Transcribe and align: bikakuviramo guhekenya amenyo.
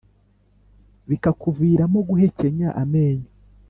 bikakuviramo 1.09 1.99
guhekenya 2.09 2.69
amenyo. 2.81 3.29